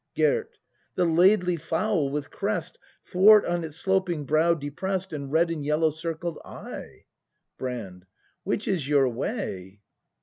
Gerd. 0.17 0.57
The 0.95 1.05
laidly 1.05 1.57
fowl 1.57 2.09
with 2.09 2.31
crest 2.31 2.79
Thwart 3.05 3.45
on 3.45 3.63
its 3.63 3.75
sloping 3.77 4.25
brow 4.25 4.55
depress'd, 4.55 5.13
And 5.13 5.31
red 5.31 5.51
and 5.51 5.63
yellow 5.63 5.91
circled 5.91 6.39
eye. 6.43 7.05
Brand. 7.59 8.07
Which 8.43 8.67
is 8.67 8.87
your 8.89 9.07
way 9.07 9.83